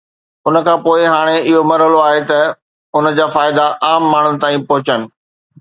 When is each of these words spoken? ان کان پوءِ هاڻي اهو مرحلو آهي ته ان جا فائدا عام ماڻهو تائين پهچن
ان 0.47 0.55
کان 0.67 0.77
پوءِ 0.85 1.01
هاڻي 1.13 1.35
اهو 1.47 1.59
مرحلو 1.71 1.99
آهي 2.07 2.21
ته 2.29 2.39
ان 2.97 3.05
جا 3.19 3.25
فائدا 3.37 3.65
عام 3.91 4.03
ماڻهو 4.15 4.39
تائين 4.47 4.61
پهچن 4.73 4.99